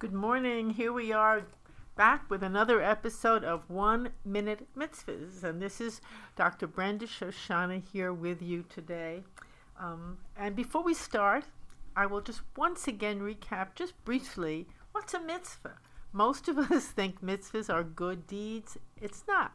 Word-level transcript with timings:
Good 0.00 0.14
morning. 0.14 0.70
Here 0.70 0.94
we 0.94 1.12
are 1.12 1.42
back 1.94 2.30
with 2.30 2.42
another 2.42 2.80
episode 2.80 3.44
of 3.44 3.68
One 3.68 4.08
Minute 4.24 4.66
Mitzvahs. 4.74 5.44
And 5.44 5.60
this 5.60 5.78
is 5.78 6.00
Dr. 6.36 6.66
Brenda 6.66 7.06
Shoshanna 7.06 7.82
here 7.92 8.10
with 8.10 8.40
you 8.40 8.64
today. 8.70 9.24
Um, 9.78 10.16
and 10.38 10.56
before 10.56 10.82
we 10.82 10.94
start, 10.94 11.44
I 11.94 12.06
will 12.06 12.22
just 12.22 12.40
once 12.56 12.88
again 12.88 13.20
recap, 13.20 13.74
just 13.74 13.92
briefly, 14.06 14.66
what's 14.92 15.12
a 15.12 15.20
mitzvah? 15.20 15.76
Most 16.14 16.48
of 16.48 16.56
us 16.72 16.86
think 16.86 17.20
mitzvahs 17.20 17.68
are 17.68 17.84
good 17.84 18.26
deeds. 18.26 18.78
It's 19.02 19.24
not. 19.28 19.52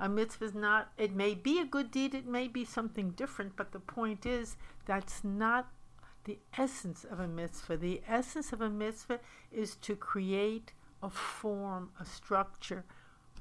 A 0.00 0.08
mitzvah 0.08 0.46
is 0.46 0.54
not, 0.54 0.90
it 0.96 1.12
may 1.14 1.34
be 1.34 1.58
a 1.58 1.66
good 1.66 1.90
deed, 1.90 2.14
it 2.14 2.26
may 2.26 2.48
be 2.48 2.64
something 2.64 3.10
different, 3.10 3.56
but 3.56 3.72
the 3.72 3.80
point 3.80 4.24
is 4.24 4.56
that's 4.86 5.22
not 5.22 5.70
the 6.24 6.38
essence 6.56 7.04
of 7.04 7.20
a 7.20 7.28
mitzvah. 7.28 7.76
The 7.76 8.02
essence 8.08 8.52
of 8.52 8.60
a 8.60 8.70
mitzvah 8.70 9.20
is 9.50 9.76
to 9.76 9.96
create 9.96 10.72
a 11.02 11.10
form, 11.10 11.90
a 12.00 12.04
structure, 12.04 12.84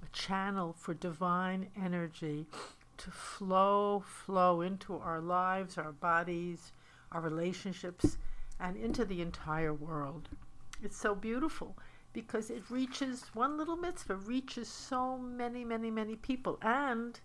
a 0.04 0.10
channel 0.12 0.74
for 0.74 0.94
divine 0.94 1.70
energy 1.80 2.48
to 2.98 3.12
flow, 3.12 4.04
flow 4.06 4.62
into 4.62 4.98
our 4.98 5.20
lives, 5.20 5.78
our 5.78 5.92
bodies, 5.92 6.72
our 7.12 7.22
relationships, 7.22 8.18
and 8.60 8.78
into 8.78 9.06
the 9.06 9.22
entire 9.22 9.74
world. 9.74 10.30
It's 10.84 10.98
so 10.98 11.16
beautiful 11.16 11.78
because 12.14 12.50
it 12.50 12.64
reaches, 12.70 13.26
one 13.34 13.58
little 13.58 13.78
mitzvah 13.78 14.16
reaches 14.16 14.68
so 14.68 15.18
many, 15.18 15.64
many, 15.64 15.90
many 15.92 16.16
people. 16.16 16.60
And 16.62 17.20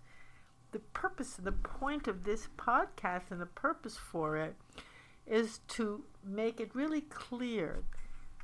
the 0.72 0.78
purpose 0.78 1.34
the 1.34 1.52
point 1.52 2.08
of 2.08 2.24
this 2.24 2.48
podcast 2.58 3.30
and 3.30 3.40
the 3.40 3.46
purpose 3.46 3.96
for 3.96 4.36
it 4.36 4.56
is 5.26 5.60
to 5.68 6.04
make 6.24 6.60
it 6.60 6.74
really 6.74 7.00
clear 7.02 7.82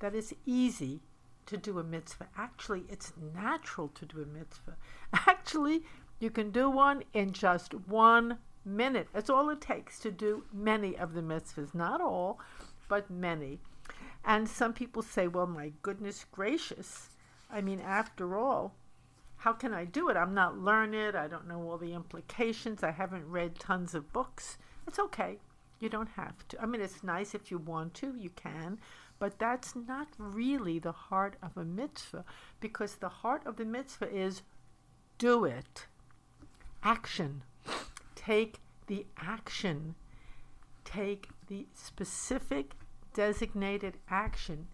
that 0.01 0.15
it's 0.15 0.33
easy 0.47 1.01
to 1.47 1.57
do 1.57 1.79
a 1.79 1.85
mitzvah. 1.85 2.29
Actually, 2.37 2.85
it's 2.89 3.13
natural 3.35 3.89
to 3.89 4.07
do 4.07 4.23
a 4.23 4.27
mitzvah. 4.27 4.77
Actually, 5.27 5.83
you 6.19 6.31
can 6.31 6.51
do 6.51 6.71
one 6.71 7.03
in 7.13 7.33
just 7.33 7.75
one 7.75 8.39
minute. 8.65 9.09
That's 9.13 9.31
all 9.31 9.51
it 9.51 9.61
takes 9.61 9.99
to 10.01 10.11
do 10.11 10.45
many 10.53 10.97
of 10.97 11.15
the 11.15 11.21
mitzvahs. 11.21 11.75
Not 11.75 12.01
all, 12.01 12.39
but 12.89 13.11
many. 13.11 13.59
And 14.25 14.49
some 14.49 14.73
people 14.73 15.03
say, 15.03 15.27
well, 15.27 15.47
my 15.47 15.73
goodness 15.83 16.25
gracious. 16.31 17.11
I 17.51 17.61
mean, 17.61 17.81
after 17.81 18.39
all, 18.39 18.75
how 19.39 19.53
can 19.53 19.75
I 19.75 19.85
do 19.85 20.09
it? 20.09 20.17
I'm 20.17 20.35
not 20.35 20.59
learned. 20.59 21.17
I 21.17 21.27
don't 21.27 21.49
know 21.49 21.69
all 21.69 21.77
the 21.77 21.95
implications. 21.95 22.85
I 22.85 22.93
haven't 22.93 23.29
read 23.29 23.59
tons 23.59 23.95
of 23.95 24.13
books. 24.13 24.59
It's 24.87 25.01
okay. 25.01 25.39
You 25.83 25.89
don't 25.89 26.11
have 26.11 26.47
to. 26.47 26.63
I 26.63 26.67
mean, 26.67 26.81
it's 26.81 27.03
nice 27.03 27.35
if 27.35 27.51
you 27.51 27.59
want 27.59 27.93
to, 27.95 28.15
you 28.15 28.31
can, 28.31 28.79
but 29.19 29.41
that's 29.41 29.75
not 29.75 30.07
really 30.17 30.79
the 30.79 30.93
heart 30.93 31.35
of 31.43 31.57
a 31.57 31.65
mitzvah 31.65 32.25
because 32.61 32.95
the 32.95 33.09
heart 33.09 33.45
of 33.47 33.57
the 33.57 33.65
mitzvah 33.65 34.09
is 34.09 34.43
do 35.19 35.45
it. 35.45 35.89
Action. 36.85 37.43
Take 38.15 38.61
the 38.87 39.07
action. 39.19 39.97
Take 40.85 41.27
the 41.49 41.67
specific 41.75 42.77
designated 43.13 43.99
action. 44.09 44.69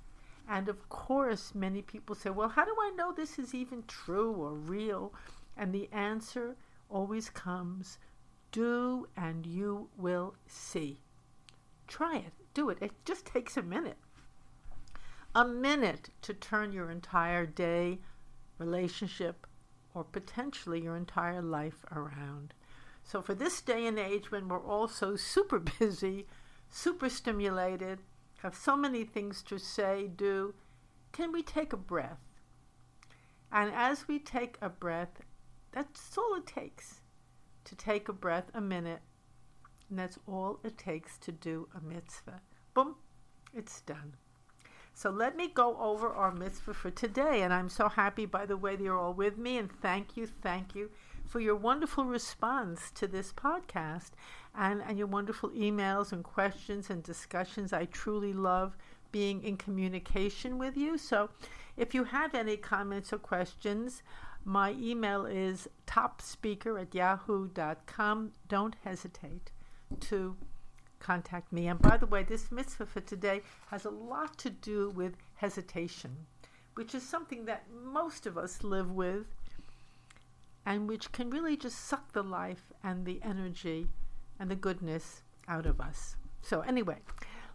And 0.47 0.69
of 0.69 0.91
course, 0.91 1.55
many 1.55 1.81
people 1.81 2.15
say, 2.15 2.29
well, 2.29 2.51
how 2.51 2.67
do 2.67 2.77
I 2.83 2.91
know 2.91 3.15
this 3.15 3.39
is 3.39 3.55
even 3.55 3.83
true 3.89 4.33
or 4.33 4.53
real? 4.53 5.15
And 5.57 5.73
the 5.73 5.89
answer 5.91 6.57
always 6.91 7.31
comes 7.31 7.97
do 8.53 9.09
and 9.17 9.47
you 9.47 9.89
will 9.97 10.35
see. 10.47 11.01
Try 11.87 12.17
it. 12.17 12.33
Do 12.55 12.71
it. 12.71 12.79
It 12.81 12.93
just 13.05 13.27
takes 13.27 13.57
a 13.57 13.63
minute. 13.63 13.99
A 15.35 15.45
minute 15.45 16.11
to 16.23 16.35
turn 16.35 16.73
your 16.73 16.91
entire 16.91 17.47
day, 17.47 17.99
relationship, 18.59 19.47
or 19.95 20.05
potentially 20.05 20.81
your 20.81 20.97
entire 20.97 21.43
life 21.43 21.85
around. 21.93 22.55
So, 23.05 23.23
for 23.23 23.35
this 23.35 23.61
day 23.61 23.87
and 23.87 23.99
age 23.99 24.31
when 24.31 24.49
we're 24.49 24.65
all 24.65 24.89
so 24.89 25.17
super 25.17 25.59
busy, 25.79 26.27
super 26.71 27.09
stimulated, 27.09 28.01
have 28.43 28.55
so 28.55 28.77
many 28.77 29.05
things 29.05 29.43
to 29.45 29.59
say, 29.59 30.09
do, 30.09 30.55
can 31.13 31.33
we 31.33 31.43
take 31.43 31.73
a 31.73 31.77
breath? 31.77 32.21
And 33.51 33.73
as 33.73 34.07
we 34.07 34.19
take 34.19 34.59
a 34.61 34.69
breath, 34.69 35.23
that's 35.73 36.17
all 36.17 36.35
it 36.37 36.47
takes 36.47 37.01
to 37.69 37.77
take 37.77 38.09
a 38.09 38.13
breath 38.13 38.51
a 38.55 38.61
minute, 38.61 39.01
and 39.91 39.99
that's 39.99 40.19
all 40.27 40.61
it 40.65 40.79
takes 40.79 41.19
to 41.19 41.33
do 41.33 41.69
a 41.77 41.81
mitzvah. 41.81 42.41
Boom, 42.75 42.97
it's 43.55 43.81
done. 43.83 44.15
So 44.95 45.11
let 45.11 45.37
me 45.37 45.47
go 45.47 45.77
over 45.79 46.09
our 46.09 46.33
mitzvah 46.33 46.75
for 46.75 46.91
today. 46.91 47.43
And 47.43 47.55
I'm 47.55 47.69
so 47.69 47.89
happy, 47.89 48.27
by 48.27 48.47
the 48.47 48.57
way, 48.57 48.75
that 48.75 48.83
you're 48.83 48.99
all 48.99 49.15
with 49.15 49.39
me. 49.39 49.57
And 49.57 49.71
thank 49.81 50.17
you, 50.17 50.27
thank 50.27 50.75
you 50.75 50.91
for 51.25 51.39
your 51.39 51.55
wonderful 51.55 52.05
response 52.05 52.91
to 52.97 53.07
this 53.07 53.33
podcast 53.33 54.11
and, 54.57 54.83
and 54.83 54.99
your 54.99 55.07
wonderful 55.07 55.51
emails 55.51 56.11
and 56.11 56.25
questions 56.25 56.91
and 56.91 57.03
discussions. 57.03 57.73
I 57.73 57.85
truly 57.85 58.33
love 58.33 58.77
being 59.13 59.45
in 59.45 59.57
communication 59.57 60.59
with 60.59 60.77
you. 60.77 60.99
So 60.99 61.31
if 61.77 61.95
you 61.95 62.03
have 62.03 62.35
any 62.35 62.57
comments 62.57 63.13
or 63.13 63.19
questions, 63.19 64.03
my 64.49 64.75
email 64.81 65.27
is 65.27 65.69
topspeaker 65.87 66.81
at 66.81 66.95
yahoo.com. 66.95 68.33
Don't 68.49 68.77
hesitate 68.83 69.51
to 70.01 70.37
contact 71.01 71.53
me. 71.53 71.69
And 71.69 71.79
by 71.79 71.99
the 71.99 72.07
way, 72.07 72.23
this 72.23 72.51
mitzvah 72.51 72.87
for 72.87 73.03
today 73.03 73.43
has 73.71 73.85
a 73.85 73.91
lot 73.91 74.39
to 74.39 74.49
do 74.49 74.89
with 74.89 75.19
hesitation, 75.35 76.17
which 76.77 76.95
is 76.95 77.03
something 77.03 77.45
that 77.45 77.65
most 77.85 78.25
of 78.25 78.39
us 78.39 78.65
live 78.65 78.91
with 78.91 79.27
and 80.65 80.89
which 80.89 81.13
can 81.13 81.29
really 81.29 81.57
just 81.57 81.85
suck 81.85 82.13
the 82.13 82.23
life 82.23 82.73
and 82.83 83.05
the 83.05 83.21
energy 83.23 83.89
and 84.41 84.51
the 84.51 84.57
goodness 84.57 85.25
out 85.47 85.67
of 85.67 85.79
us. 85.79 86.17
So, 86.41 86.61
anyway, 86.63 86.97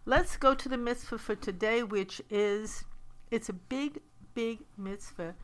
let's 0.06 0.36
go 0.36 0.54
to 0.54 0.68
the 0.68 0.78
mitzvah 0.78 1.18
for 1.18 1.34
today, 1.34 1.82
which 1.82 2.22
is 2.30 2.84
it's 3.32 3.48
a 3.48 3.52
big, 3.52 3.98
big 4.34 4.60
mitzvah 4.78 5.34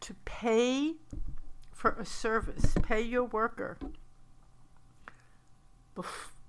to 0.00 0.14
pay 0.24 0.94
for 1.72 1.92
a 1.92 2.04
service, 2.04 2.74
pay 2.82 3.00
your 3.00 3.24
worker 3.24 3.78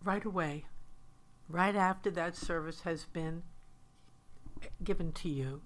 right 0.03 0.25
away, 0.25 0.66
right 1.50 1.75
after 1.75 2.12
that 2.12 2.35
service 2.35 2.81
has 2.81 3.06
been 3.06 3.44
given 4.84 5.12
to 5.13 5.29
you. 5.29 5.62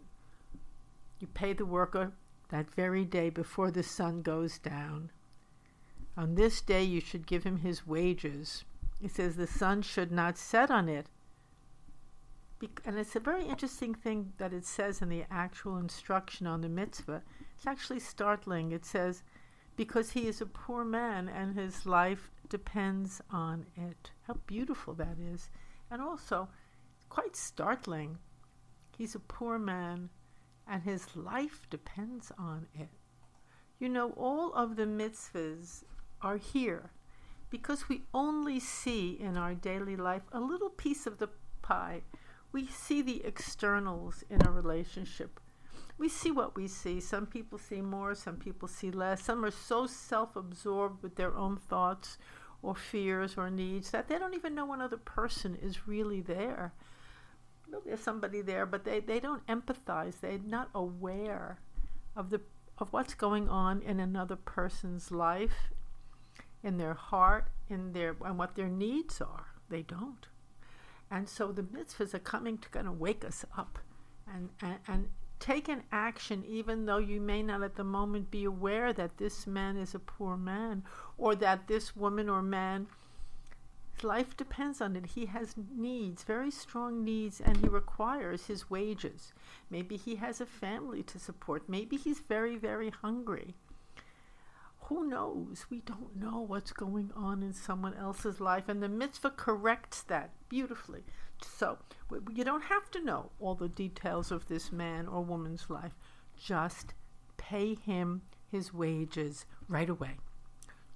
You 1.19 1.27
pay 1.27 1.53
the 1.53 1.65
worker 1.65 2.13
that 2.49 2.69
very 2.69 3.05
day 3.05 3.29
before 3.29 3.71
the 3.71 3.83
sun 3.83 4.21
goes 4.21 4.59
down. 4.59 5.11
On 6.17 6.35
this 6.35 6.61
day 6.61 6.83
you 6.83 7.01
should 7.01 7.27
give 7.27 7.43
him 7.43 7.57
his 7.57 7.85
wages. 7.87 8.63
He 9.01 9.07
says 9.07 9.35
the 9.35 9.47
sun 9.47 9.81
should 9.81 10.11
not 10.11 10.37
set 10.37 10.71
on 10.71 10.87
it. 10.87 11.07
and 12.85 12.97
it's 12.97 13.15
a 13.15 13.19
very 13.19 13.45
interesting 13.45 13.93
thing 13.93 14.33
that 14.37 14.53
it 14.53 14.65
says 14.65 15.01
in 15.01 15.09
the 15.09 15.25
actual 15.29 15.77
instruction 15.77 16.47
on 16.47 16.61
the 16.61 16.69
mitzvah. 16.69 17.21
It's 17.55 17.67
actually 17.67 17.99
startling. 17.99 18.71
It 18.71 18.85
says, 18.85 19.23
because 19.75 20.11
he 20.11 20.27
is 20.27 20.41
a 20.41 20.45
poor 20.45 20.85
man 20.85 21.29
and 21.29 21.55
his 21.55 21.85
life 21.85 22.31
depends 22.49 23.21
on 23.31 23.65
it. 23.75 24.11
How 24.23 24.35
beautiful 24.45 24.93
that 24.95 25.17
is. 25.19 25.49
And 25.89 26.01
also, 26.01 26.49
quite 27.09 27.35
startling. 27.35 28.17
He's 28.97 29.15
a 29.15 29.19
poor 29.19 29.59
man 29.59 30.09
and 30.67 30.83
his 30.83 31.15
life 31.15 31.67
depends 31.69 32.31
on 32.37 32.67
it. 32.73 32.89
You 33.79 33.89
know, 33.89 34.11
all 34.11 34.53
of 34.53 34.75
the 34.75 34.85
mitzvahs 34.85 35.83
are 36.21 36.37
here 36.37 36.91
because 37.49 37.87
we 37.87 38.03
only 38.13 38.59
see 38.59 39.11
in 39.11 39.37
our 39.37 39.53
daily 39.53 39.95
life 39.95 40.23
a 40.31 40.39
little 40.39 40.69
piece 40.69 41.05
of 41.05 41.17
the 41.19 41.29
pie. 41.61 42.01
We 42.51 42.67
see 42.67 43.01
the 43.01 43.23
externals 43.25 44.23
in 44.29 44.45
a 44.45 44.51
relationship. 44.51 45.39
We 45.97 46.09
see 46.09 46.31
what 46.31 46.55
we 46.55 46.67
see. 46.67 46.99
Some 46.99 47.25
people 47.25 47.57
see 47.57 47.81
more, 47.81 48.15
some 48.15 48.35
people 48.35 48.67
see 48.67 48.91
less. 48.91 49.23
Some 49.23 49.45
are 49.45 49.51
so 49.51 49.87
self 49.87 50.35
absorbed 50.35 51.01
with 51.01 51.15
their 51.15 51.35
own 51.35 51.57
thoughts 51.57 52.17
or 52.61 52.75
fears 52.75 53.35
or 53.37 53.49
needs 53.49 53.91
that 53.91 54.07
they 54.07 54.17
don't 54.17 54.33
even 54.33 54.55
know 54.55 54.73
another 54.73 54.97
person 54.97 55.57
is 55.61 55.87
really 55.87 56.21
there. 56.21 56.73
There's 57.85 57.99
somebody 57.99 58.41
there, 58.41 58.65
but 58.65 58.83
they, 58.83 58.99
they 58.99 59.19
don't 59.19 59.45
empathize. 59.47 60.19
They're 60.19 60.37
not 60.37 60.69
aware 60.73 61.59
of 62.15 62.29
the 62.29 62.41
of 62.77 62.91
what's 62.91 63.13
going 63.13 63.47
on 63.47 63.81
in 63.81 64.01
another 64.01 64.35
person's 64.35 65.09
life 65.09 65.71
in 66.61 66.77
their 66.77 66.93
heart, 66.93 67.47
in 67.69 67.93
their 67.93 68.15
and 68.25 68.37
what 68.37 68.55
their 68.55 68.67
needs 68.67 69.21
are. 69.21 69.45
They 69.69 69.81
don't. 69.81 70.27
And 71.09 71.29
so 71.29 71.51
the 71.51 71.61
mitzvahs 71.61 72.13
are 72.13 72.19
coming 72.19 72.57
to 72.57 72.69
kind 72.69 72.87
of 72.87 72.99
wake 72.99 73.23
us 73.23 73.45
up 73.57 73.79
and, 74.27 74.49
and, 74.61 74.79
and 74.87 75.07
take 75.45 75.69
an 75.69 75.83
action 75.91 76.43
even 76.47 76.85
though 76.85 76.97
you 76.97 77.21
may 77.21 77.43
not 77.43 77.61
at 77.61 77.75
the 77.75 77.83
moment 77.83 78.31
be 78.31 78.45
aware 78.45 78.91
that 78.91 79.17
this 79.17 79.45
man 79.45 79.77
is 79.77 79.93
a 79.93 79.99
poor 79.99 80.35
man 80.35 80.83
or 81.19 81.35
that 81.35 81.67
this 81.67 81.95
woman 81.95 82.27
or 82.27 82.41
man 82.41 82.87
life 84.03 84.35
depends 84.35 84.81
on 84.81 84.95
it. 84.95 85.05
He 85.05 85.27
has 85.27 85.55
needs, 85.73 86.23
very 86.23 86.51
strong 86.51 87.03
needs, 87.03 87.39
and 87.39 87.57
he 87.57 87.67
requires 87.67 88.47
his 88.47 88.69
wages. 88.69 89.33
Maybe 89.69 89.97
he 89.97 90.15
has 90.15 90.41
a 90.41 90.45
family 90.45 91.03
to 91.03 91.19
support. 91.19 91.69
Maybe 91.69 91.95
he's 91.95 92.19
very, 92.19 92.57
very 92.57 92.89
hungry. 92.89 93.55
Who 94.87 95.07
knows? 95.07 95.65
We 95.69 95.79
don't 95.79 96.15
know 96.15 96.41
what's 96.41 96.73
going 96.73 97.11
on 97.15 97.41
in 97.41 97.53
someone 97.53 97.93
else's 97.95 98.39
life, 98.41 98.67
and 98.67 98.83
the 98.83 98.89
mitzvah 98.89 99.31
corrects 99.31 100.01
that 100.03 100.31
beautifully. 100.49 101.03
So, 101.41 101.77
you 102.33 102.43
don't 102.43 102.63
have 102.63 102.89
to 102.91 103.03
know 103.03 103.31
all 103.39 103.55
the 103.55 103.69
details 103.69 104.31
of 104.31 104.47
this 104.47 104.71
man 104.71 105.07
or 105.07 105.21
woman's 105.21 105.69
life. 105.69 105.93
Just 106.37 106.93
pay 107.37 107.75
him 107.75 108.21
his 108.51 108.73
wages 108.73 109.45
right 109.67 109.89
away. 109.89 110.17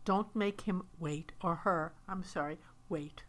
Don't 0.06 0.36
make 0.36 0.62
him 0.62 0.84
wait, 0.98 1.32
or 1.42 1.56
her, 1.56 1.94
I'm 2.08 2.24
sorry, 2.24 2.58
wait. 2.88 3.24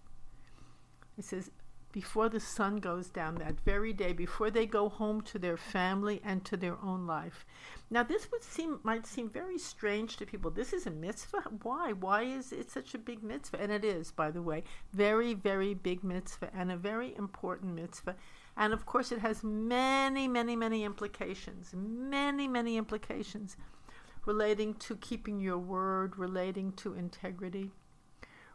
It 1.19 1.25
says, 1.25 1.51
before 1.93 2.29
the 2.29 2.41
sun 2.41 2.77
goes 2.77 3.09
down 3.09 3.37
that 3.37 3.61
very 3.61 3.93
day, 3.93 4.13
before 4.13 4.51
they 4.51 4.67
go 4.67 4.89
home 4.89 5.21
to 5.23 5.39
their 5.39 5.57
family 5.57 6.21
and 6.25 6.45
to 6.45 6.57
their 6.57 6.77
own 6.83 7.07
life. 7.07 7.45
Now, 7.91 8.03
this 8.03 8.31
would 8.31 8.45
seem 8.45 8.81
might 8.83 9.07
seem 9.07 9.29
very 9.29 9.59
strange 9.59 10.17
to 10.17 10.27
people. 10.27 10.51
This 10.51 10.73
is 10.73 10.87
a 10.87 10.91
mitzvah. 10.91 11.43
Why? 11.63 11.93
Why 11.93 12.23
is 12.23 12.53
it 12.53 12.71
such 12.71 12.95
a 12.95 12.99
big 12.99 13.23
mitzvah? 13.23 13.61
And 13.61 13.73
it 13.73 13.85
is, 13.85 14.13
by 14.13 14.31
the 14.31 14.43
way, 14.43 14.63
very, 14.93 15.35
very 15.35 15.75
big 15.75 16.05
mitzvah 16.05 16.51
and 16.55 16.71
a 16.71 16.77
very 16.77 17.15
important 17.17 17.75
mitzvah. 17.75 18.17
And 18.57 18.73
of 18.73 18.87
course, 18.87 19.11
it 19.11 19.21
has 19.21 19.43
many, 19.43 20.29
many, 20.29 20.55
many 20.55 20.85
implications. 20.85 21.73
Many, 21.75 22.47
many 22.47 22.77
implications 22.77 23.57
relating 24.27 24.75
to 24.75 24.97
keeping 24.97 25.41
your 25.41 25.59
word, 25.59 26.19
relating 26.19 26.73
to 26.73 26.95
integrity 26.95 27.71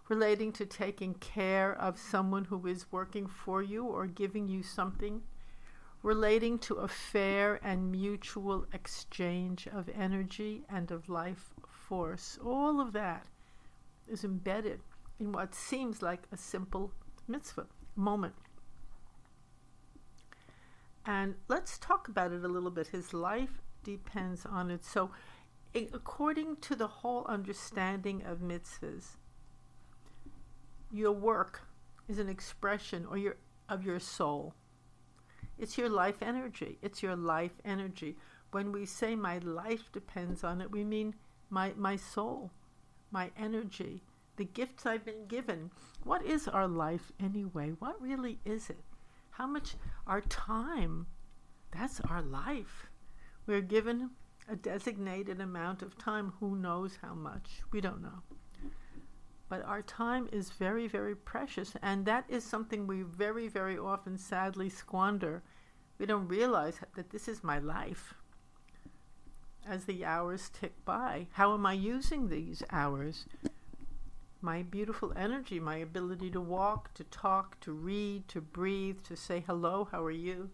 relating 0.08 0.52
to 0.54 0.66
taking 0.66 1.16
care 1.16 1.74
of 1.74 1.98
someone 1.98 2.46
who 2.46 2.68
is 2.68 2.92
working 2.92 3.28
for 3.28 3.62
you 3.62 3.86
or 3.86 4.06
giving 4.06 4.48
you 4.48 4.62
something, 4.62 5.22
relating 6.04 6.60
to 6.60 6.76
a 6.76 6.88
fair 6.88 7.60
and 7.64 7.92
mutual 7.92 8.66
exchange 8.72 9.68
of 9.68 9.90
energy 9.90 10.64
and 10.70 10.92
of 10.92 11.10
life 11.10 11.54
force. 11.68 12.38
All 12.44 12.80
of 12.80 12.94
that 12.94 13.26
is 14.08 14.24
embedded 14.24 14.82
in 15.20 15.32
what 15.32 15.56
seems 15.56 16.02
like 16.02 16.28
a 16.32 16.38
simple 16.38 16.92
mitzvah 17.28 17.68
moment. 17.96 18.36
And 21.06 21.36
let's 21.48 21.78
talk 21.78 22.08
about 22.08 22.32
it 22.32 22.44
a 22.44 22.48
little 22.48 22.72
bit. 22.72 22.88
His 22.88 23.14
life 23.14 23.62
depends 23.84 24.46
on 24.46 24.72
it. 24.72 24.84
So, 24.84 25.12
according 25.76 26.58
to 26.58 26.76
the 26.76 26.88
whole 26.88 27.26
understanding 27.28 28.24
of 28.24 28.40
mitzvahs, 28.40 29.18
your 30.96 31.12
work 31.12 31.62
is 32.08 32.20
an 32.20 32.30
expression 32.30 33.06
or 33.10 33.18
your 33.18 33.36
of 33.68 33.86
your 33.86 34.00
soul. 34.00 34.54
It's 35.58 35.78
your 35.78 35.90
life 35.90 36.22
energy. 36.22 36.78
It's 36.82 37.02
your 37.02 37.16
life 37.16 37.54
energy. 37.64 38.18
When 38.52 38.72
we 38.72 38.86
say 38.86 39.16
my 39.16 39.40
life 39.40 39.92
depends 39.92 40.44
on 40.44 40.62
it, 40.62 40.72
we 40.72 40.84
mean 40.84 41.16
my 41.50 41.74
my 41.76 41.96
soul, 41.96 42.52
my 43.12 43.32
energy, 43.38 44.04
the 44.38 44.46
gifts 44.46 44.86
I've 44.86 45.06
been 45.06 45.28
given. 45.28 45.72
What 46.04 46.24
is 46.26 46.48
our 46.48 46.68
life 46.68 47.12
anyway? 47.20 47.74
What 47.80 48.02
really 48.02 48.40
is 48.46 48.70
it? 48.70 48.84
How 49.32 49.48
much 49.48 49.76
our 50.08 50.22
time? 50.22 51.08
That's 51.72 52.00
our 52.02 52.22
life. 52.22 52.88
We're 53.48 53.62
given 53.62 54.12
a 54.48 54.56
designated 54.56 55.42
amount 55.42 55.82
of 55.82 55.98
time. 55.98 56.34
Who 56.40 56.56
knows 56.56 57.00
how 57.02 57.14
much? 57.14 57.62
We 57.72 57.82
don't 57.82 58.02
know. 58.02 58.22
But 59.48 59.64
our 59.64 59.84
time 59.84 60.28
is 60.32 60.50
very, 60.50 60.88
very 60.88 61.16
precious, 61.16 61.74
and 61.82 62.06
that 62.06 62.26
is 62.28 62.44
something 62.44 62.88
we 62.88 63.04
very, 63.04 63.48
very 63.48 63.78
often 63.78 64.18
sadly 64.18 64.70
squander. 64.70 65.44
We 66.00 66.06
don't 66.06 66.28
realize 66.28 66.80
that 66.96 67.12
this 67.12 67.28
is 67.28 67.44
my 67.44 67.60
life. 67.60 68.16
As 69.68 69.86
the 69.86 70.04
hours 70.04 70.50
tick 70.50 70.74
by, 70.84 71.28
how 71.34 71.54
am 71.54 71.66
I 71.66 71.74
using 71.74 72.28
these 72.28 72.64
hours? 72.72 73.26
My 74.42 74.62
beautiful 74.62 75.14
energy, 75.16 75.60
my 75.60 75.78
ability 75.78 76.32
to 76.32 76.42
walk, 76.42 76.94
to 76.96 77.04
talk, 77.06 77.60
to 77.62 77.72
read, 77.72 78.28
to 78.28 78.42
breathe, 78.42 79.02
to 79.04 79.16
say 79.16 79.44
hello, 79.46 79.88
how 79.92 80.04
are 80.04 80.12
you? 80.12 80.50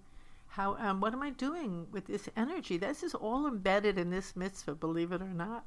How 0.47 0.75
um, 0.77 0.99
what 0.99 1.13
am 1.13 1.23
I 1.23 1.29
doing 1.29 1.87
with 1.91 2.07
this 2.07 2.27
energy? 2.35 2.77
This 2.77 3.03
is 3.03 3.15
all 3.15 3.47
embedded 3.47 3.97
in 3.97 4.09
this 4.09 4.35
mitzvah, 4.35 4.75
believe 4.75 5.13
it 5.13 5.21
or 5.21 5.33
not. 5.33 5.65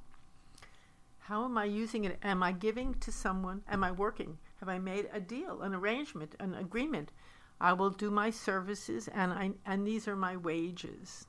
How 1.29 1.47
am 1.47 1.57
I 1.57 1.65
using 1.65 2.05
it? 2.05 2.19
Am 2.23 2.43
I 2.43 2.53
giving 2.53 2.93
to 2.97 3.11
someone? 3.11 3.63
Am 3.67 3.83
I 3.83 3.93
working? 3.93 4.37
Have 4.61 4.69
I 4.69 4.79
made 4.79 5.09
a 5.11 5.21
deal, 5.21 5.63
an 5.63 5.75
arrangement, 5.75 6.35
an 6.39 6.53
agreement? 6.53 7.13
I 7.59 7.73
will 7.73 7.89
do 7.89 8.11
my 8.11 8.29
services 8.29 9.09
and 9.09 9.33
I 9.33 9.53
and 9.65 9.87
these 9.87 10.07
are 10.07 10.17
my 10.17 10.37
wages. 10.37 11.27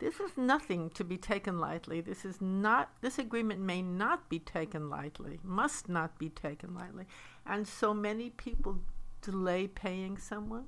This 0.00 0.20
is 0.20 0.36
nothing 0.36 0.90
to 0.90 1.02
be 1.02 1.16
taken 1.16 1.58
lightly. 1.58 2.02
This 2.02 2.26
is 2.26 2.42
not 2.42 2.90
this 3.00 3.18
agreement 3.18 3.60
may 3.60 3.80
not 3.80 4.28
be 4.28 4.38
taken 4.38 4.90
lightly, 4.90 5.40
must 5.42 5.88
not 5.88 6.18
be 6.18 6.28
taken 6.28 6.74
lightly. 6.74 7.06
And 7.46 7.66
so 7.66 7.94
many 7.94 8.28
people 8.28 8.80
delay 9.22 9.66
paying 9.66 10.18
someone. 10.18 10.66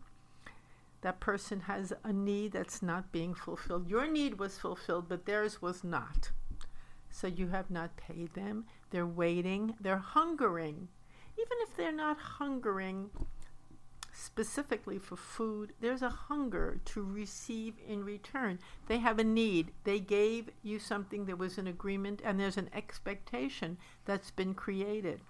That 1.03 1.21
person 1.21 1.61
has 1.61 1.93
a 2.03 2.15
need 2.15 2.53
that's 2.53 2.81
not 2.81 3.13
being 3.13 3.35
fulfilled. 3.35 3.91
Your 3.91 4.07
need 4.07 4.39
was 4.39 4.59
fulfilled, 4.59 5.05
but 5.07 5.27
theirs 5.27 5.61
was 5.61 5.85
not. 5.85 6.31
So 7.17 7.29
you 7.29 7.49
have 7.49 7.71
not 7.71 7.97
paid 7.97 8.35
them. 8.35 8.67
They're 8.91 9.07
waiting. 9.07 9.75
They're 9.81 9.97
hungering. 9.97 10.89
Even 11.39 11.57
if 11.63 11.75
they're 11.75 11.91
not 11.91 12.19
hungering 12.19 13.09
specifically 14.13 14.99
for 14.99 15.17
food, 15.17 15.73
there's 15.81 16.03
a 16.03 16.11
hunger 16.11 16.79
to 16.85 17.03
receive 17.03 17.73
in 17.89 18.05
return. 18.05 18.59
They 18.87 18.99
have 18.99 19.19
a 19.19 19.25
need. 19.25 19.73
They 19.85 19.99
gave 19.99 20.51
you 20.63 20.79
something, 20.79 21.25
there 21.25 21.37
was 21.37 21.57
an 21.57 21.67
agreement, 21.67 22.21
and 22.23 22.39
there's 22.39 22.59
an 22.59 22.69
expectation 22.75 23.79
that's 24.05 24.31
been 24.31 24.53
created. 24.53 25.23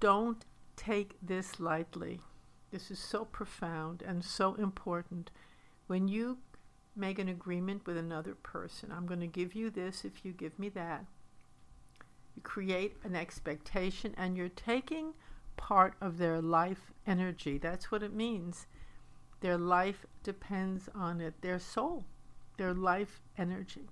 Don't 0.00 0.46
take 0.76 1.18
this 1.20 1.60
lightly. 1.60 2.22
This 2.70 2.90
is 2.90 2.98
so 2.98 3.26
profound 3.26 4.00
and 4.00 4.24
so 4.24 4.54
important. 4.54 5.30
When 5.88 6.08
you 6.08 6.38
make 6.94 7.18
an 7.18 7.28
agreement 7.28 7.86
with 7.86 7.96
another 7.96 8.34
person. 8.34 8.92
I'm 8.92 9.06
going 9.06 9.20
to 9.20 9.26
give 9.26 9.54
you 9.54 9.70
this 9.70 10.04
if 10.04 10.24
you 10.24 10.32
give 10.32 10.58
me 10.58 10.68
that. 10.70 11.04
You 12.36 12.42
create 12.42 12.96
an 13.04 13.14
expectation 13.14 14.14
and 14.16 14.36
you're 14.36 14.48
taking 14.48 15.14
part 15.56 15.94
of 16.00 16.18
their 16.18 16.40
life 16.40 16.92
energy. 17.06 17.58
That's 17.58 17.90
what 17.90 18.02
it 18.02 18.12
means. 18.12 18.66
Their 19.40 19.58
life 19.58 20.06
depends 20.22 20.88
on 20.94 21.20
it, 21.20 21.40
their 21.40 21.58
soul, 21.58 22.04
their 22.56 22.72
life 22.72 23.20
energy. 23.36 23.88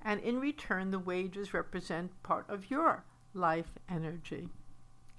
And 0.00 0.20
in 0.20 0.38
return, 0.38 0.90
the 0.90 0.98
wages 0.98 1.54
represent 1.54 2.22
part 2.22 2.48
of 2.48 2.70
your 2.70 3.04
life 3.32 3.72
energy, 3.88 4.48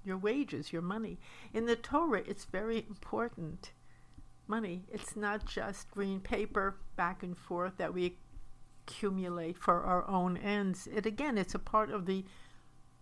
your 0.04 0.16
wages, 0.16 0.72
your 0.72 0.82
money. 0.82 1.18
In 1.52 1.66
the 1.66 1.76
Torah, 1.76 2.22
it's 2.26 2.44
very 2.44 2.78
important 2.88 3.72
money. 4.48 4.84
It's 4.92 5.16
not 5.16 5.46
just 5.46 5.90
green 5.90 6.20
paper 6.20 6.76
back 6.96 7.22
and 7.22 7.36
forth 7.36 7.76
that 7.78 7.94
we 7.94 8.16
accumulate 8.86 9.58
for 9.58 9.82
our 9.82 10.08
own 10.08 10.36
ends. 10.36 10.86
It 10.92 11.06
again, 11.06 11.38
it's 11.38 11.54
a 11.54 11.58
part 11.58 11.90
of 11.90 12.06
the 12.06 12.24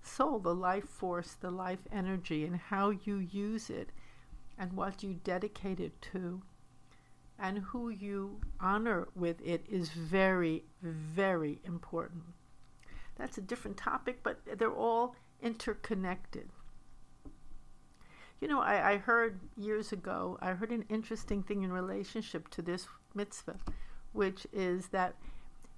soul, 0.02 0.38
the 0.38 0.54
life 0.54 0.88
force, 0.88 1.34
the 1.40 1.50
life 1.50 1.86
energy, 1.92 2.44
and 2.44 2.56
how 2.56 2.90
you 2.90 3.16
use 3.16 3.70
it, 3.70 3.90
and 4.58 4.72
what 4.72 5.02
you 5.02 5.14
dedicate 5.24 5.80
it 5.80 6.00
to, 6.12 6.42
and 7.38 7.58
who 7.58 7.88
you 7.88 8.40
honor 8.60 9.08
with 9.14 9.40
it 9.44 9.64
is 9.68 9.90
very, 9.90 10.64
very 10.82 11.60
important. 11.64 12.24
That's 13.16 13.38
a 13.38 13.42
different 13.42 13.76
topic, 13.76 14.20
but 14.22 14.40
they're 14.58 14.70
all 14.72 15.16
interconnected. 15.42 16.48
You 18.40 18.48
know, 18.48 18.60
I, 18.60 18.92
I 18.92 18.96
heard 18.98 19.40
years 19.56 19.92
ago, 19.92 20.38
I 20.42 20.50
heard 20.50 20.70
an 20.70 20.84
interesting 20.88 21.42
thing 21.42 21.62
in 21.62 21.72
relationship 21.72 22.48
to 22.50 22.62
this 22.62 22.86
mitzvah, 23.14 23.58
which 24.12 24.46
is 24.52 24.88
that 24.88 25.14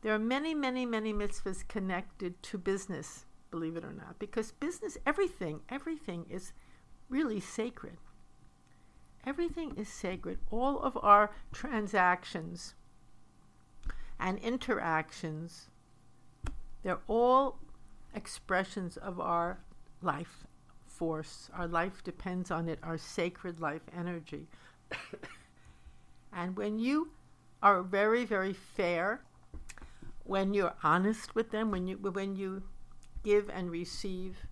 there 0.02 0.14
are 0.14 0.18
many, 0.18 0.54
many, 0.54 0.86
many 0.86 1.12
mitzvahs 1.12 1.66
connected 1.68 2.42
to 2.44 2.58
business, 2.58 3.24
believe 3.50 3.76
it 3.76 3.84
or 3.84 3.92
not, 3.92 4.18
because 4.18 4.52
business, 4.52 4.98
everything, 5.06 5.60
everything 5.68 6.26
is 6.30 6.52
really 7.08 7.40
sacred. 7.40 7.98
Everything 9.24 9.74
is 9.76 9.88
sacred. 9.88 10.38
All 10.50 10.78
of 10.80 10.96
our 11.02 11.32
transactions 11.52 12.74
and 14.20 14.38
interactions, 14.38 15.68
they're 16.82 17.00
all 17.08 17.58
expressions 18.14 18.96
of 18.96 19.20
our 19.20 19.58
life 20.00 20.45
force. 20.96 21.50
Our 21.54 21.66
life 21.68 22.02
depends 22.02 22.50
on 22.50 22.68
it, 22.68 22.78
our 22.82 22.98
sacred 22.98 23.60
life 23.60 23.82
energy. 23.96 24.48
and 26.32 26.56
when 26.56 26.78
you 26.78 27.10
are 27.62 27.82
very, 27.82 28.24
very 28.24 28.52
fair, 28.52 29.22
when 30.24 30.54
you're 30.54 30.74
honest 30.82 31.34
with 31.34 31.50
them, 31.50 31.70
when 31.70 31.86
you 31.86 31.96
when 31.96 32.36
you 32.36 32.62
give 33.22 33.48
and 33.50 33.70
receive 33.70 34.46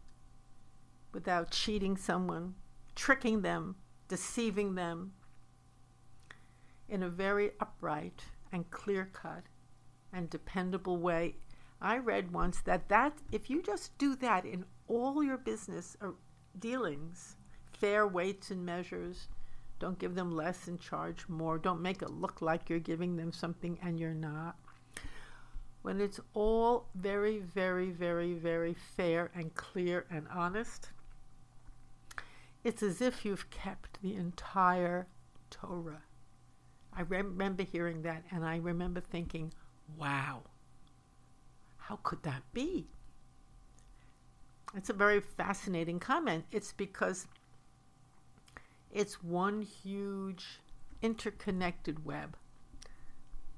without 1.13 1.51
cheating 1.51 1.97
someone, 1.97 2.55
tricking 2.95 3.43
them, 3.43 3.77
deceiving 4.09 4.75
them 4.75 5.13
in 6.89 7.03
a 7.03 7.09
very 7.09 7.53
upright 7.61 8.23
and 8.53 8.71
clear 8.71 9.09
cut 9.13 9.45
and 10.13 10.31
dependable 10.31 10.97
way. 10.97 11.37
I 11.81 11.99
read 11.99 12.33
once 12.33 12.61
that 12.63 12.89
that 12.89 13.19
if 13.33 13.51
you 13.51 13.63
just 13.63 13.97
do 13.99 14.17
that 14.17 14.45
in 14.45 14.65
all 14.87 15.23
your 15.23 15.39
business 15.39 15.97
dealings, 16.59 17.37
fair 17.73 18.07
weights 18.07 18.51
and 18.51 18.65
measures, 18.65 19.29
don't 19.79 19.99
give 19.99 20.15
them 20.15 20.31
less 20.31 20.69
and 20.69 20.81
charge 20.81 21.29
more, 21.29 21.59
don't 21.59 21.83
make 21.83 22.03
it 22.03 22.11
look 22.11 22.41
like 22.41 22.71
you're 22.71 22.79
giving 22.79 23.17
them 23.17 23.33
something 23.33 23.79
and 23.83 23.99
you're 23.99 24.15
not. 24.15 24.57
When 25.83 26.01
it's 26.01 26.21
all 26.33 26.89
very, 26.95 27.41
very, 27.41 27.91
very, 27.91 28.33
very 28.33 28.75
fair 28.97 29.31
and 29.35 29.55
clear 29.55 30.07
and 30.11 30.27
honest, 30.35 30.91
it's 32.63 32.83
as 32.83 33.03
if 33.03 33.25
you've 33.25 33.51
kept 33.51 34.01
the 34.01 34.15
entire 34.15 35.07
Torah. 35.51 36.03
I 36.97 37.03
remember 37.03 37.65
hearing 37.65 38.03
that 38.03 38.25
and 38.31 38.45
I 38.45 38.57
remember 38.57 39.01
thinking, 39.01 39.53
wow, 39.99 40.45
how 41.77 41.97
could 42.03 42.23
that 42.23 42.43
be? 42.55 42.89
It's 44.76 44.90
a 44.90 44.95
very 44.95 45.21
fascinating 45.21 46.00
comment. 46.00 46.45
It's 46.50 46.73
because 46.73 47.26
it's 48.90 49.23
one 49.23 49.62
huge 49.62 50.61
interconnected 51.02 52.04
web 52.04 52.37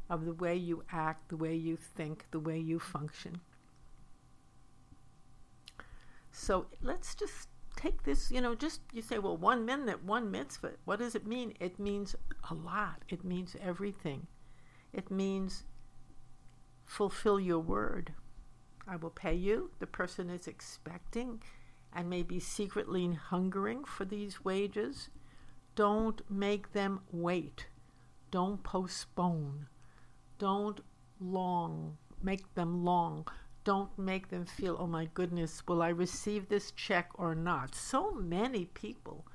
of 0.09 0.25
the 0.25 0.33
way 0.33 0.57
you 0.57 0.85
act, 0.93 1.29
the 1.29 1.37
way 1.37 1.55
you 1.55 1.77
think, 1.77 2.27
the 2.31 2.41
way 2.41 2.59
you 2.59 2.79
function. 2.79 3.41
So 6.33 6.67
let's 6.83 7.15
just 7.15 7.49
take 7.77 8.03
this, 8.05 8.31
you 8.31 8.41
know, 8.41 8.55
just 8.55 8.81
you 8.93 9.03
say, 9.03 9.19
well, 9.19 9.37
one 9.37 9.65
minute, 9.65 10.05
one 10.05 10.31
mitzvah. 10.31 10.73
What 10.85 10.99
does 10.99 11.15
it 11.15 11.27
mean? 11.27 11.55
It 11.61 11.79
means 11.79 12.15
a 12.51 12.55
lot. 12.55 13.03
It 13.09 13.25
means 13.25 13.57
everything. 13.61 14.27
It 14.93 15.11
means 15.11 15.65
fulfill 16.85 17.41
your 17.41 17.59
word. 17.59 18.13
I 18.89 18.97
will 18.97 19.11
pay 19.11 19.35
you. 19.35 19.71
The 19.79 19.87
person 19.87 20.31
is 20.31 20.47
expecting 20.47 21.43
and 21.93 22.11
maybe 22.11 22.39
secretly 22.39 23.13
hungering 23.15 23.85
for 23.85 24.05
these 24.05 24.45
wages. 24.45 25.09
Don't 25.75 26.23
make 26.31 26.73
them 26.73 27.01
wait. 27.11 27.67
Don't 28.31 28.63
postpone. 28.63 29.67
Don't 30.39 30.81
long, 31.21 31.97
make 32.23 32.55
them 32.55 32.85
long. 32.85 33.27
Don't 33.65 33.99
make 33.99 34.29
them 34.29 34.45
feel, 34.45 34.77
oh 34.79 34.87
my 34.87 35.09
goodness, 35.15 35.63
will 35.67 35.83
I 35.83 35.89
receive 35.89 36.49
this 36.49 36.71
check 36.71 37.11
or 37.15 37.35
not? 37.35 37.75
So 37.75 38.13
many 38.13 38.67
people 38.67 39.27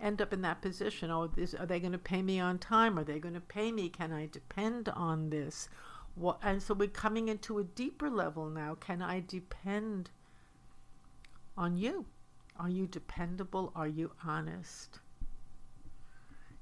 end 0.00 0.20
up 0.20 0.32
in 0.32 0.42
that 0.42 0.60
position. 0.60 1.10
Oh, 1.10 1.28
this, 1.28 1.54
are 1.54 1.64
they 1.64 1.80
going 1.80 1.92
to 1.92 1.98
pay 1.98 2.22
me 2.22 2.40
on 2.40 2.58
time? 2.58 2.98
Are 2.98 3.04
they 3.04 3.18
going 3.18 3.34
to 3.34 3.40
pay 3.40 3.72
me? 3.72 3.88
Can 3.88 4.12
I 4.12 4.26
depend 4.26 4.88
on 4.90 5.30
this? 5.30 5.68
What, 6.14 6.38
and 6.42 6.62
so 6.62 6.74
we're 6.74 6.88
coming 6.88 7.28
into 7.28 7.58
a 7.58 7.64
deeper 7.64 8.08
level 8.08 8.48
now. 8.48 8.76
Can 8.76 9.02
I 9.02 9.20
depend 9.20 10.10
on 11.56 11.76
you? 11.76 12.06
Are 12.58 12.68
you 12.68 12.86
dependable? 12.86 13.72
Are 13.74 13.88
you 13.88 14.12
honest? 14.24 15.00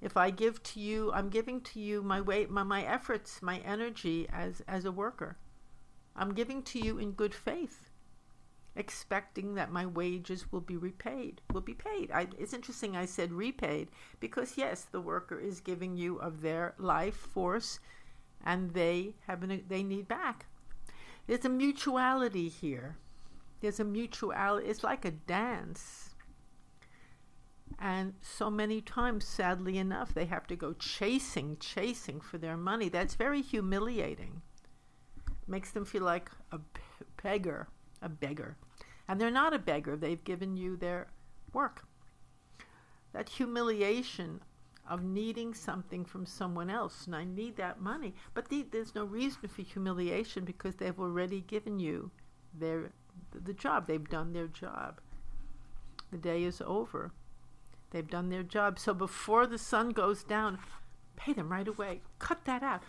If 0.01 0.17
I 0.17 0.31
give 0.31 0.63
to 0.65 0.81
you, 0.81 1.13
I'm 1.13 1.29
giving 1.29 1.61
to 1.61 1.81
you 1.81 2.03
my 2.03 2.21
weight, 2.21 2.51
my, 2.51 2.63
my 2.63 2.83
efforts, 2.83 3.41
my 3.43 3.59
energy 3.59 4.27
as, 4.33 4.63
as 4.67 4.85
a 4.85 4.93
worker. 4.93 5.37
I'm 6.17 6.35
giving 6.35 6.63
to 6.65 6.81
you 6.81 6.99
in 6.99 7.13
good 7.13 7.35
faith, 7.35 7.91
expecting 8.75 9.55
that 9.55 9.71
my 9.71 9.87
wages 9.87 10.51
will 10.51 10.61
be 10.61 10.77
repaid, 10.77 11.41
will 11.53 11.61
be 11.61 11.75
paid. 11.75 12.11
I, 12.11 12.27
it's 12.39 12.53
interesting 12.53 12.97
I 12.97 13.05
said 13.05 13.33
repaid 13.33 13.91
because, 14.19 14.57
yes, 14.57 14.87
the 14.91 15.01
worker 15.01 15.39
is 15.39 15.61
giving 15.61 15.97
you 15.97 16.17
of 16.17 16.41
their 16.41 16.75
life 16.79 17.17
force 17.17 17.79
and 18.45 18.75
they 18.75 19.15
have 19.27 19.43
an, 19.43 19.63
they 19.69 19.83
need 19.83 20.09
back. 20.09 20.47
There's 21.27 21.45
a 21.45 21.49
mutuality 21.49 22.49
here. 22.49 22.97
There's 23.61 23.81
a 23.81 23.85
mutuality. 23.85 24.67
It's 24.69 24.83
like 24.83 25.05
a 25.05 25.11
dance. 25.13 26.11
And 27.79 28.15
so 28.21 28.51
many 28.51 28.81
times, 28.81 29.25
sadly 29.25 29.79
enough, 29.79 30.15
they 30.15 30.27
have 30.27 30.47
to 30.49 30.57
go 30.57 30.73
chasing, 30.75 31.57
chasing 31.59 32.21
for 32.21 32.39
their 32.39 32.57
money. 32.57 32.89
That's 32.89 33.15
very 33.15 33.43
humiliating 33.43 34.43
makes 35.47 35.71
them 35.71 35.85
feel 35.85 36.03
like 36.03 36.31
a 36.51 36.61
beggar, 37.23 37.69
a 38.01 38.09
beggar. 38.09 38.57
And 39.09 39.21
they're 39.21 39.31
not 39.31 39.55
a 39.55 39.59
beggar, 39.59 39.97
they've 39.97 40.23
given 40.23 40.57
you 40.57 40.77
their 40.77 41.09
work. 41.53 41.85
That 43.13 43.29
humiliation 43.29 44.41
of 44.89 45.03
needing 45.03 45.55
something 45.55 46.05
from 46.05 46.27
someone 46.27 46.69
else, 46.69 47.07
and 47.07 47.15
I 47.15 47.25
need 47.25 47.57
that 47.57 47.81
money. 47.81 48.15
But 48.35 48.49
the, 48.49 48.67
there's 48.71 48.95
no 48.95 49.05
reason 49.05 49.49
for 49.49 49.63
humiliation 49.63 50.45
because 50.45 50.77
they've 50.77 50.99
already 50.99 51.41
given 51.41 51.79
you 51.79 52.11
their 52.53 52.93
the 53.33 53.53
job. 53.53 53.87
They've 53.87 54.09
done 54.09 54.33
their 54.33 54.49
job. 54.49 55.01
The 56.11 56.19
day 56.19 56.45
is 56.45 56.63
over. 56.65 57.13
They've 57.91 58.09
done 58.09 58.29
their 58.31 58.43
job. 58.43 58.79
So 58.79 58.95
before 58.95 59.47
the 59.47 59.59
sun 59.59 59.91
goes 59.91 60.25
down, 60.25 60.59
pay 61.17 61.33
them 61.33 61.51
right 61.51 61.69
away. 61.69 62.01
Cut 62.19 62.45
that 62.47 62.63
out 62.63 62.83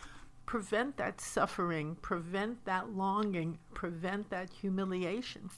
prevent 0.45 0.97
that 0.97 1.21
suffering, 1.21 1.95
prevent 2.01 2.65
that 2.65 2.89
longing, 2.89 3.57
prevent 3.73 4.29
that 4.29 4.49
humiliation, 4.61 5.49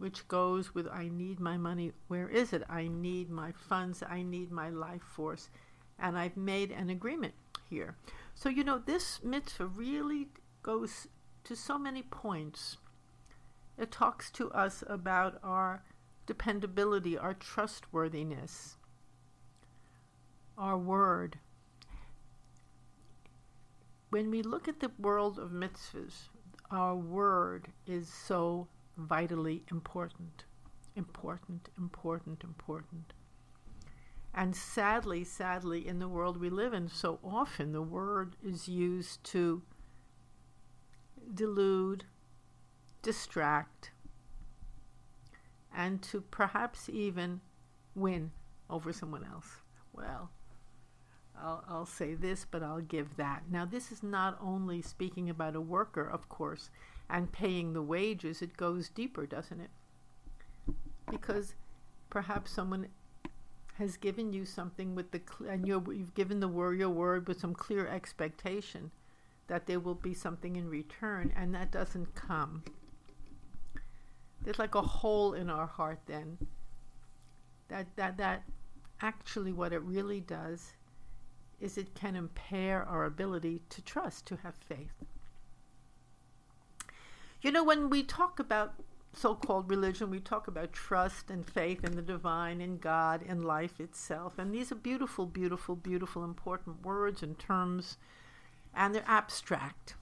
which 0.00 0.26
goes 0.28 0.74
with 0.74 0.88
I 0.88 1.08
need 1.08 1.38
my 1.38 1.56
money. 1.56 1.92
Where 2.08 2.28
is 2.28 2.52
it? 2.52 2.62
I 2.68 2.88
need 2.88 3.30
my 3.30 3.52
funds. 3.52 4.02
I 4.02 4.22
need 4.22 4.50
my 4.50 4.70
life 4.70 5.02
force. 5.02 5.48
And 5.98 6.18
I've 6.18 6.36
made 6.36 6.72
an 6.72 6.90
agreement 6.90 7.34
here. 7.68 7.96
So, 8.34 8.48
you 8.48 8.64
know, 8.64 8.78
this 8.78 9.22
mitzvah 9.22 9.66
really 9.66 10.28
goes 10.62 11.06
to 11.44 11.54
so 11.54 11.78
many 11.78 12.02
points. 12.02 12.78
It 13.78 13.92
talks 13.92 14.30
to 14.32 14.50
us 14.50 14.82
about 14.86 15.38
our 15.42 15.84
dependability, 16.26 17.16
our 17.16 17.34
trustworthiness, 17.34 18.76
our 20.58 20.76
word 20.76 21.38
when 24.10 24.30
we 24.30 24.42
look 24.42 24.68
at 24.68 24.80
the 24.80 24.90
world 24.98 25.38
of 25.38 25.50
mitzvahs, 25.50 26.28
our 26.70 26.94
word 26.94 27.68
is 27.86 28.08
so 28.08 28.68
vitally 29.06 29.62
important. 29.70 30.44
Important, 30.96 31.68
important, 31.78 32.42
important. 32.44 33.12
And 34.32 34.54
sadly, 34.54 35.24
sadly, 35.24 35.86
in 35.86 35.98
the 35.98 36.08
world 36.08 36.36
we 36.36 36.50
live 36.50 36.72
in, 36.72 36.88
so 36.88 37.18
often 37.24 37.72
the 37.72 37.82
word 37.82 38.36
is 38.44 38.68
used 38.68 39.24
to 39.24 39.62
delude, 41.34 42.04
distract, 43.02 43.90
and 45.74 46.02
to 46.02 46.20
perhaps 46.20 46.88
even 46.88 47.40
win 47.94 48.30
over 48.68 48.92
someone 48.92 49.24
else. 49.24 49.56
Well, 49.92 50.30
I'll, 51.36 51.64
I'll 51.68 51.86
say 51.86 52.14
this, 52.14 52.46
but 52.48 52.62
I'll 52.62 52.80
give 52.80 53.16
that. 53.16 53.44
Now, 53.50 53.64
this 53.64 53.90
is 53.90 54.02
not 54.02 54.38
only 54.40 54.82
speaking 54.82 55.30
about 55.30 55.56
a 55.56 55.60
worker, 55.60 56.08
of 56.08 56.28
course, 56.28 56.70
and 57.10 57.32
paying 57.32 57.72
the 57.72 57.82
wages, 57.82 58.42
it 58.42 58.56
goes 58.56 58.88
deeper, 58.88 59.26
doesn't 59.26 59.60
it? 59.60 59.70
Because 61.10 61.54
perhaps 62.08 62.50
someone 62.50 62.88
has 63.74 63.96
given 63.96 64.32
you 64.32 64.44
something 64.44 64.94
with 64.94 65.10
the 65.10 65.20
and 65.48 65.66
you 65.66 65.82
you've 65.88 66.14
given 66.14 66.40
the 66.40 66.48
word 66.48 66.78
your 66.78 66.90
word 66.90 67.26
with 67.26 67.40
some 67.40 67.54
clear 67.54 67.86
expectation 67.86 68.90
that 69.46 69.66
there 69.66 69.80
will 69.80 69.94
be 69.94 70.14
something 70.14 70.54
in 70.54 70.68
return, 70.68 71.32
and 71.34 71.54
that 71.54 71.72
doesn't 71.72 72.14
come. 72.14 72.62
There's 74.42 74.58
like 74.58 74.76
a 74.76 74.82
hole 74.82 75.34
in 75.34 75.50
our 75.50 75.66
heart 75.66 75.98
then. 76.06 76.38
That 77.68 77.86
that 77.96 78.16
that 78.18 78.44
actually 79.00 79.52
what 79.52 79.72
it 79.72 79.82
really 79.82 80.20
does 80.20 80.74
is 81.58 81.76
it 81.76 81.94
can 81.94 82.16
impair 82.16 82.84
our 82.84 83.04
ability 83.04 83.60
to 83.70 83.82
trust, 83.82 84.26
to 84.26 84.36
have 84.36 84.54
faith. 84.54 85.04
You 87.42 87.50
know, 87.50 87.64
when 87.64 87.88
we 87.88 88.02
talk 88.02 88.38
about 88.38 88.74
so 89.12 89.34
called 89.34 89.70
religion, 89.70 90.10
we 90.10 90.20
talk 90.20 90.46
about 90.46 90.72
trust 90.72 91.30
and 91.30 91.48
faith 91.48 91.84
in 91.84 91.96
the 91.96 92.02
divine, 92.02 92.60
in 92.60 92.78
God, 92.78 93.22
in 93.22 93.42
life 93.42 93.80
itself. 93.80 94.38
And 94.38 94.54
these 94.54 94.70
are 94.70 94.76
beautiful, 94.76 95.26
beautiful, 95.26 95.74
beautiful, 95.74 96.22
important 96.22 96.84
words 96.84 97.22
and 97.22 97.38
terms, 97.38 97.96
and 98.74 98.94
they're 98.94 99.02
abstract. 99.06 99.94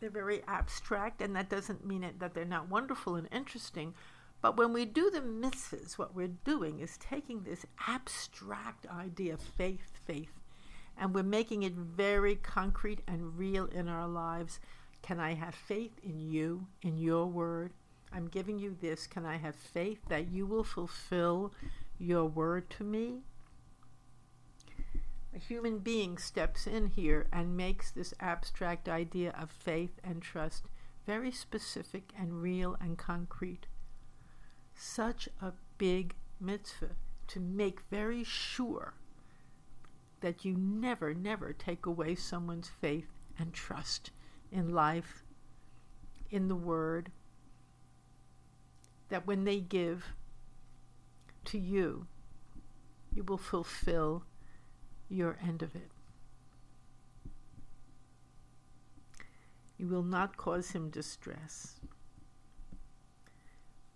They're 0.00 0.08
very 0.08 0.42
abstract, 0.46 1.20
and 1.20 1.34
that 1.34 1.50
doesn't 1.50 1.84
mean 1.84 2.04
it, 2.04 2.20
that 2.20 2.32
they're 2.32 2.44
not 2.44 2.70
wonderful 2.70 3.16
and 3.16 3.28
interesting, 3.32 3.94
but 4.40 4.56
when 4.56 4.72
we 4.72 4.84
do 4.84 5.10
the 5.10 5.20
mitzvahs, 5.20 5.98
what 5.98 6.14
we're 6.14 6.28
doing 6.28 6.78
is 6.78 6.96
taking 6.98 7.42
this 7.42 7.66
abstract 7.88 8.86
idea 8.86 9.34
of 9.34 9.40
faith, 9.40 9.98
faith, 10.06 10.32
and 10.96 11.12
we're 11.12 11.24
making 11.24 11.64
it 11.64 11.74
very 11.74 12.36
concrete 12.36 13.00
and 13.08 13.36
real 13.36 13.66
in 13.66 13.88
our 13.88 14.06
lives. 14.06 14.60
Can 15.02 15.20
I 15.20 15.34
have 15.34 15.54
faith 15.54 15.98
in 16.02 16.18
you, 16.18 16.66
in 16.82 16.98
your 16.98 17.26
word? 17.26 17.72
I'm 18.12 18.28
giving 18.28 18.58
you 18.58 18.76
this. 18.80 19.06
Can 19.06 19.24
I 19.24 19.36
have 19.36 19.54
faith 19.54 20.00
that 20.08 20.30
you 20.30 20.46
will 20.46 20.64
fulfill 20.64 21.52
your 21.98 22.24
word 22.24 22.70
to 22.70 22.84
me? 22.84 23.22
A 25.34 25.38
human 25.38 25.78
being 25.78 26.18
steps 26.18 26.66
in 26.66 26.86
here 26.86 27.28
and 27.32 27.56
makes 27.56 27.90
this 27.90 28.14
abstract 28.18 28.88
idea 28.88 29.30
of 29.38 29.50
faith 29.50 30.00
and 30.02 30.22
trust 30.22 30.64
very 31.06 31.30
specific 31.30 32.12
and 32.18 32.42
real 32.42 32.76
and 32.80 32.98
concrete. 32.98 33.66
Such 34.74 35.28
a 35.40 35.52
big 35.76 36.14
mitzvah 36.40 36.96
to 37.28 37.40
make 37.40 37.80
very 37.90 38.24
sure 38.24 38.94
that 40.20 40.44
you 40.44 40.54
never, 40.56 41.14
never 41.14 41.52
take 41.52 41.86
away 41.86 42.14
someone's 42.14 42.70
faith 42.80 43.08
and 43.38 43.52
trust 43.52 44.10
in 44.50 44.72
life, 44.72 45.24
in 46.30 46.48
the 46.48 46.56
Word, 46.56 47.10
that 49.08 49.26
when 49.26 49.44
they 49.44 49.60
give 49.60 50.06
to 51.46 51.58
you, 51.58 52.06
you 53.14 53.22
will 53.22 53.38
fulfill 53.38 54.24
your 55.08 55.38
end 55.42 55.62
of 55.62 55.74
it. 55.74 55.90
You 59.78 59.86
will 59.86 60.02
not 60.02 60.36
cause 60.36 60.72
him 60.72 60.90
distress. 60.90 61.80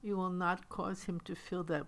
You 0.01 0.17
will 0.17 0.31
not 0.31 0.69
cause 0.69 1.05
him 1.05 1.21
to 1.25 1.35
feel 1.35 1.65
that 1.65 1.87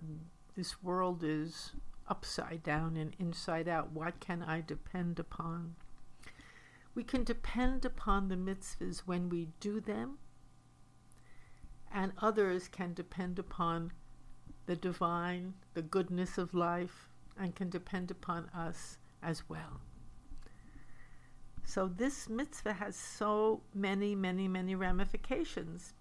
this 0.57 0.83
world 0.83 1.23
is 1.25 1.73
upside 2.09 2.63
down 2.63 2.97
and 2.97 3.15
inside 3.19 3.69
out. 3.69 3.93
What 3.93 4.21
can 4.21 4.43
I 4.43 4.61
depend 4.61 5.19
upon? 5.19 5.77
We 6.95 7.03
can 7.03 7.25
depend 7.25 7.85
upon 7.85 8.29
the 8.29 8.37
mitzvahs 8.37 9.01
when 9.01 9.29
we 9.29 9.49
do 9.59 9.81
them, 9.81 10.19
and 11.93 12.13
others 12.19 12.69
can 12.69 12.95
depend 12.95 13.39
upon 13.39 13.93
the 14.67 14.77
divine, 14.77 15.55
the 15.75 15.83
goodness 15.83 16.39
of 16.39 16.55
life, 16.55 17.09
and 17.37 17.55
can 17.55 17.69
depend 17.69 18.11
upon 18.11 18.49
us 18.55 18.99
as 19.23 19.49
well. 19.49 19.81
So, 21.65 21.89
this 21.89 22.29
mitzvah 22.29 22.75
has 22.75 22.95
so 22.95 23.63
many, 23.75 24.15
many, 24.15 24.47
many 24.47 24.75
ramifications. 24.75 25.95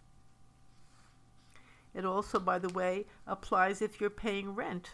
It 1.93 2.05
also, 2.05 2.39
by 2.39 2.59
the 2.59 2.69
way, 2.69 3.05
applies 3.25 3.81
if 3.81 3.99
you're 3.99 4.09
paying 4.09 4.53
rent 4.53 4.91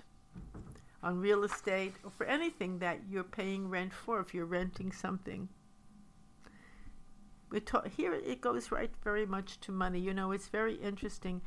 on 1.01 1.19
real 1.19 1.43
estate 1.43 1.95
or 2.03 2.11
for 2.11 2.25
anything 2.25 2.79
that 2.79 2.99
you're 3.09 3.23
paying 3.23 3.69
rent 3.69 3.93
for, 3.93 4.19
if 4.19 4.33
you're 4.33 4.45
renting 4.45 4.91
something. 4.91 5.49
We 7.49 7.59
ta- 7.59 7.83
here 7.95 8.13
it 8.13 8.41
goes 8.41 8.71
right 8.71 8.91
very 9.03 9.25
much 9.25 9.59
to 9.61 9.71
money. 9.71 9.99
You 9.99 10.13
know, 10.13 10.31
it's 10.31 10.49
very 10.49 10.75
interesting. 10.75 11.41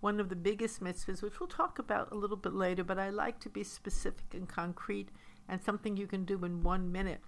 One 0.00 0.20
of 0.20 0.28
the 0.28 0.36
biggest 0.36 0.82
mitzvahs, 0.82 1.22
which 1.22 1.40
we'll 1.40 1.48
talk 1.48 1.78
about 1.78 2.12
a 2.12 2.14
little 2.14 2.36
bit 2.36 2.54
later, 2.54 2.84
but 2.84 2.98
I 2.98 3.10
like 3.10 3.40
to 3.40 3.48
be 3.48 3.64
specific 3.64 4.34
and 4.34 4.48
concrete 4.48 5.08
and 5.48 5.62
something 5.62 5.96
you 5.96 6.06
can 6.06 6.24
do 6.24 6.44
in 6.44 6.62
one 6.62 6.90
minute. 6.90 7.20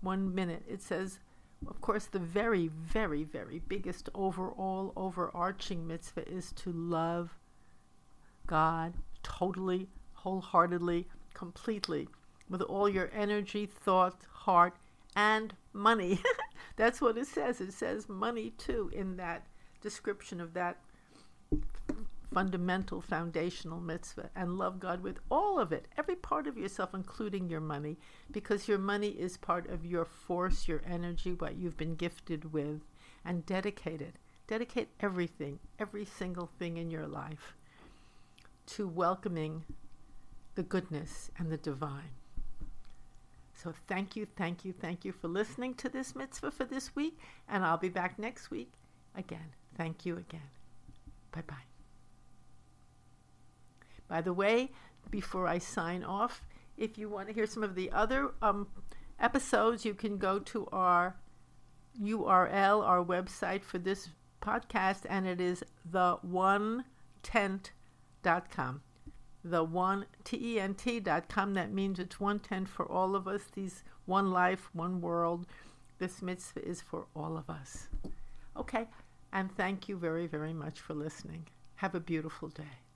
One 0.00 0.34
minute. 0.34 0.62
It 0.68 0.82
says, 0.82 1.18
of 1.66 1.80
course, 1.80 2.06
the 2.06 2.18
very, 2.18 2.68
very, 2.68 3.24
very 3.24 3.58
biggest 3.68 4.08
overall, 4.14 4.92
overarching 4.96 5.86
mitzvah 5.86 6.28
is 6.28 6.52
to 6.52 6.72
love 6.72 7.36
God 8.46 8.94
totally, 9.22 9.88
wholeheartedly, 10.14 11.06
completely, 11.34 12.08
with 12.48 12.62
all 12.62 12.88
your 12.88 13.10
energy, 13.14 13.66
thought, 13.66 14.22
heart, 14.30 14.74
and 15.16 15.54
money. 15.72 16.20
That's 16.76 17.00
what 17.00 17.18
it 17.18 17.26
says. 17.26 17.60
It 17.60 17.72
says 17.72 18.08
money 18.08 18.50
too 18.50 18.90
in 18.92 19.16
that 19.16 19.46
description 19.80 20.40
of 20.40 20.54
that 20.54 20.78
fundamental 22.32 23.00
foundational 23.00 23.80
mitzvah 23.80 24.30
and 24.36 24.56
love 24.56 24.78
God 24.78 25.02
with 25.02 25.18
all 25.30 25.58
of 25.58 25.72
it, 25.72 25.86
every 25.96 26.14
part 26.14 26.46
of 26.46 26.56
yourself, 26.56 26.94
including 26.94 27.48
your 27.48 27.60
money, 27.60 27.98
because 28.30 28.68
your 28.68 28.78
money 28.78 29.08
is 29.08 29.36
part 29.36 29.68
of 29.68 29.84
your 29.84 30.04
force, 30.04 30.68
your 30.68 30.82
energy, 30.86 31.32
what 31.32 31.56
you've 31.56 31.76
been 31.76 31.96
gifted 31.96 32.52
with, 32.52 32.82
and 33.24 33.44
dedicate 33.46 34.00
it. 34.00 34.16
Dedicate 34.46 34.88
everything, 35.00 35.58
every 35.78 36.04
single 36.04 36.50
thing 36.58 36.76
in 36.76 36.90
your 36.90 37.06
life 37.06 37.56
to 38.66 38.86
welcoming 38.86 39.64
the 40.54 40.62
goodness 40.62 41.30
and 41.38 41.50
the 41.50 41.56
divine. 41.56 42.19
So 43.62 43.74
thank 43.88 44.16
you, 44.16 44.26
thank 44.36 44.64
you, 44.64 44.72
thank 44.72 45.04
you 45.04 45.12
for 45.12 45.28
listening 45.28 45.74
to 45.74 45.90
this 45.90 46.14
mitzvah 46.14 46.50
for 46.50 46.64
this 46.64 46.96
week, 46.96 47.18
and 47.46 47.62
I'll 47.62 47.76
be 47.76 47.90
back 47.90 48.18
next 48.18 48.50
week 48.50 48.72
again. 49.14 49.52
Thank 49.76 50.06
you 50.06 50.16
again. 50.16 50.48
Bye 51.30 51.42
bye. 51.46 51.66
By 54.08 54.22
the 54.22 54.32
way, 54.32 54.70
before 55.10 55.46
I 55.46 55.58
sign 55.58 56.02
off, 56.04 56.46
if 56.78 56.96
you 56.96 57.10
want 57.10 57.28
to 57.28 57.34
hear 57.34 57.46
some 57.46 57.62
of 57.62 57.74
the 57.74 57.90
other 57.92 58.30
um, 58.40 58.66
episodes, 59.18 59.84
you 59.84 59.92
can 59.92 60.16
go 60.16 60.38
to 60.38 60.66
our 60.72 61.16
URL, 62.02 62.82
our 62.82 63.04
website 63.04 63.62
for 63.62 63.78
this 63.78 64.08
podcast, 64.40 65.02
and 65.06 65.26
it 65.26 65.40
is 65.40 65.62
the 65.84 66.16
one 66.22 66.84
tent.com. 67.22 68.80
The 69.44 69.64
one 69.64 70.06
T.com. 70.24 71.54
That 71.54 71.72
means 71.72 71.98
it's 71.98 72.20
one 72.20 72.38
tent 72.40 72.68
for 72.68 72.90
all 72.90 73.16
of 73.16 73.26
us. 73.26 73.42
These 73.54 73.82
one 74.06 74.30
life, 74.30 74.68
one 74.72 75.00
world. 75.00 75.46
This 75.98 76.22
mitzvah 76.22 76.66
is 76.66 76.80
for 76.80 77.06
all 77.14 77.36
of 77.36 77.48
us. 77.48 77.88
Okay, 78.56 78.88
and 79.32 79.54
thank 79.56 79.88
you 79.88 79.96
very, 79.96 80.26
very 80.26 80.52
much 80.52 80.80
for 80.80 80.94
listening. 80.94 81.46
Have 81.76 81.94
a 81.94 82.00
beautiful 82.00 82.48
day. 82.48 82.89